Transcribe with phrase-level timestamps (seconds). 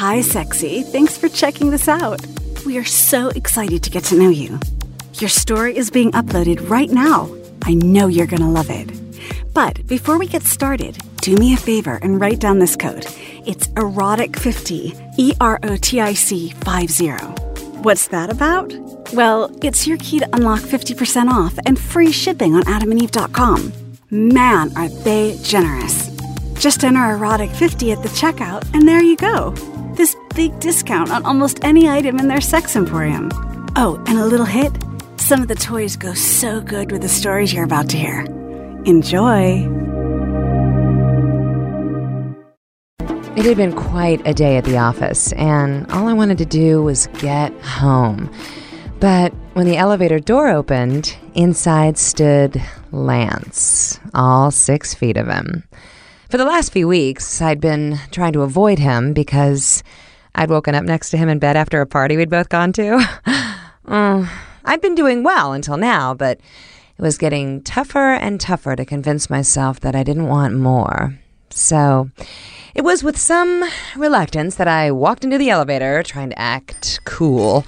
[0.00, 0.82] Hi, sexy.
[0.82, 2.26] Thanks for checking this out.
[2.64, 4.58] We are so excited to get to know you.
[5.16, 7.28] Your story is being uploaded right now.
[7.64, 8.88] I know you're going to love it.
[9.52, 13.04] But before we get started, do me a favor and write down this code.
[13.44, 17.08] It's erotic50, E R O T I C 50.
[17.82, 18.72] What's that about?
[19.12, 23.70] Well, it's your key to unlock 50% off and free shipping on adamandeve.com.
[24.08, 26.08] Man, are they generous.
[26.54, 29.54] Just enter erotic50 at the checkout, and there you go.
[29.94, 33.30] This big discount on almost any item in their sex emporium.
[33.76, 34.72] Oh, and a little hit
[35.30, 38.22] some of the toys go so good with the stories you're about to hear.
[38.84, 39.68] Enjoy!
[43.36, 46.82] It had been quite a day at the office, and all I wanted to do
[46.82, 48.28] was get home.
[48.98, 55.62] But when the elevator door opened, inside stood Lance, all six feet of him.
[56.30, 59.82] For the last few weeks, I'd been trying to avoid him because
[60.32, 63.04] I'd woken up next to him in bed after a party we'd both gone to.
[63.84, 64.28] uh,
[64.64, 66.38] I'd been doing well until now, but
[66.96, 71.18] it was getting tougher and tougher to convince myself that I didn't want more.
[71.50, 72.10] So
[72.76, 77.64] it was with some reluctance that I walked into the elevator trying to act cool.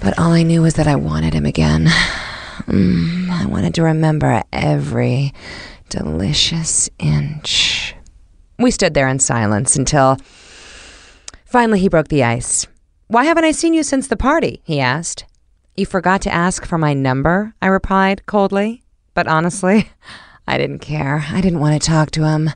[0.00, 1.88] But all I knew was that I wanted him again.
[2.68, 5.34] Mm, I wanted to remember every
[5.94, 7.94] delicious inch.
[8.58, 10.16] We stood there in silence until
[11.44, 12.66] finally he broke the ice.
[13.06, 14.60] Why haven't I seen you since the party?
[14.64, 15.24] he asked.
[15.76, 18.82] You forgot to ask for my number, I replied coldly.
[19.14, 19.88] But honestly,
[20.48, 21.26] I didn't care.
[21.30, 22.50] I didn't want to talk to him.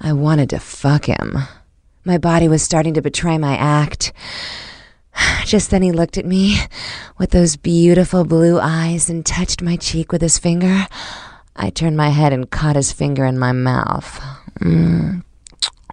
[0.00, 1.38] I wanted to fuck him.
[2.04, 4.12] My body was starting to betray my act.
[5.44, 6.58] Just then he looked at me
[7.16, 10.88] with those beautiful blue eyes and touched my cheek with his finger.
[11.56, 14.20] I turned my head and caught his finger in my mouth.
[14.60, 15.22] Mm.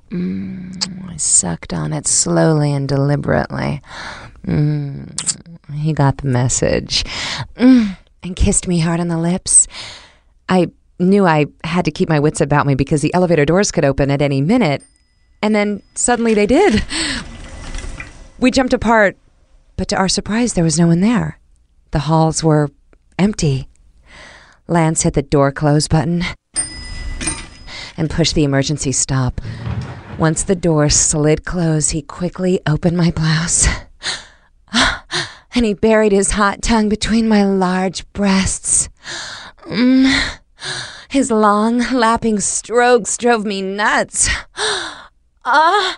[0.09, 1.09] Mm.
[1.11, 3.81] I sucked on it slowly and deliberately.
[4.45, 5.73] Mm.
[5.73, 7.03] He got the message
[7.55, 9.67] mm, and kissed me hard on the lips.
[10.47, 13.85] I knew I had to keep my wits about me because the elevator doors could
[13.85, 14.83] open at any minute.
[15.41, 16.83] And then suddenly they did.
[18.39, 19.17] We jumped apart,
[19.77, 21.39] but to our surprise, there was no one there.
[21.91, 22.69] The halls were
[23.17, 23.68] empty.
[24.69, 26.23] Lance hit the door close button
[27.97, 29.41] and pushed the emergency stop.
[30.19, 33.67] Once the door slid closed, he quickly opened my blouse
[35.55, 38.89] and he buried his hot tongue between my large breasts.
[39.65, 40.37] Mm.
[41.09, 44.29] His long, lapping strokes drove me nuts.
[45.45, 45.97] Ah!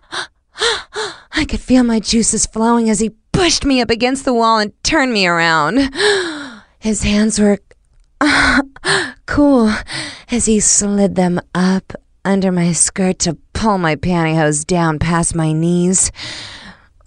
[1.33, 4.71] I could feel my juices flowing as he pushed me up against the wall and
[4.83, 5.93] turned me around.
[6.79, 7.59] His hands were
[9.25, 9.73] cool
[10.29, 11.93] as he slid them up
[12.23, 16.11] under my skirt to pull my pantyhose down past my knees.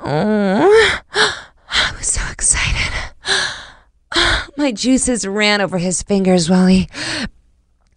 [0.00, 1.00] Oh.
[1.70, 2.92] I was so excited.
[4.56, 6.88] My juices ran over his fingers while he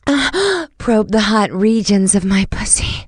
[0.78, 3.08] probed the hot regions of my pussy.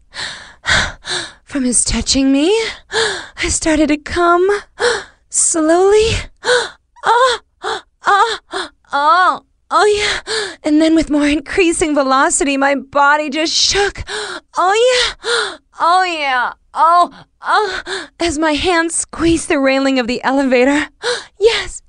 [1.44, 2.50] From his touching me,
[2.92, 4.48] I started to come
[5.30, 6.12] slowly.
[6.44, 7.82] Oh, oh,
[8.94, 10.56] oh, oh, yeah.
[10.64, 14.04] And then with more increasing velocity, my body just shook.
[14.58, 15.58] Oh, yeah.
[15.80, 16.54] Oh, yeah.
[16.74, 20.88] Oh, oh, as my hand squeezed the railing of the elevator.
[21.40, 21.82] Yes.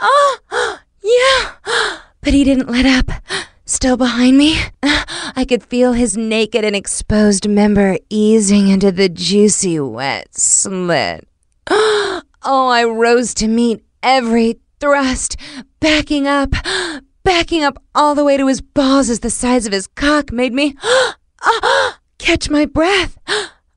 [0.00, 1.98] Oh, yeah.
[2.20, 3.22] But he didn't let up.
[3.66, 9.80] Still behind me, I could feel his naked and exposed member easing into the juicy,
[9.80, 11.26] wet slit.
[12.46, 15.38] Oh, I rose to meet every thrust,
[15.80, 16.50] backing up,
[17.22, 20.52] backing up all the way to his balls as the size of his cock made
[20.52, 20.76] me
[22.18, 23.16] catch my breath.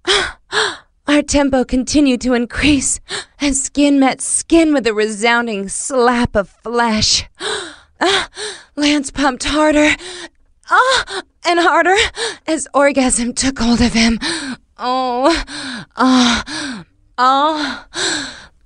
[1.07, 2.99] Our tempo continued to increase
[3.39, 7.23] as skin met skin with a resounding slap of flesh.
[8.75, 9.95] Lance pumped harder
[11.45, 11.95] and harder
[12.45, 14.19] as orgasm took hold of him.
[14.77, 15.43] Oh,
[15.95, 16.43] oh,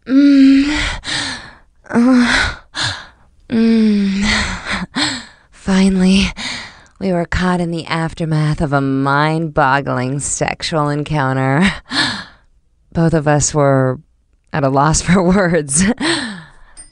[0.08, 0.66] mmm,
[1.92, 2.64] oh,
[3.48, 4.42] mmm.
[5.52, 6.26] Finally,
[7.12, 11.62] we were caught in the aftermath of a mind boggling sexual encounter.
[12.94, 14.00] Both of us were
[14.54, 15.84] at a loss for words.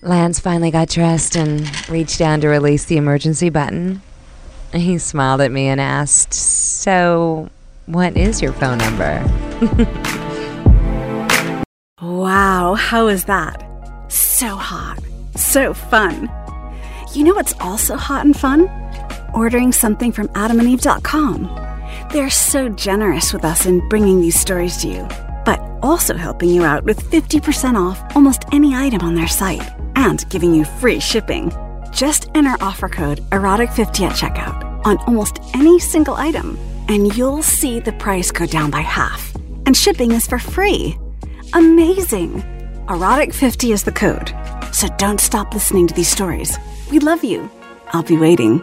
[0.02, 4.02] Lance finally got dressed and reached down to release the emergency button.
[4.74, 7.50] He smiled at me and asked, So,
[7.86, 9.24] what is your phone number?
[12.02, 13.66] wow, how is that?
[14.12, 15.00] So hot.
[15.38, 16.30] So fun.
[17.14, 18.79] You know what's also hot and fun?
[19.34, 21.50] Ordering something from adamandeve.com.
[22.12, 25.08] They're so generous with us in bringing these stories to you.
[25.46, 29.64] but also helping you out with 50% off almost any item on their site
[29.96, 31.52] and giving you free shipping.
[31.92, 37.80] Just enter offer code erotic50 at checkout on almost any single item, and you'll see
[37.80, 39.34] the price go down by half.
[39.66, 40.98] And shipping is for free.
[41.54, 42.44] Amazing!
[42.88, 44.32] Erotic50 is the code.
[44.72, 46.58] So don't stop listening to these stories.
[46.92, 47.50] We love you.
[47.94, 48.62] I'll be waiting.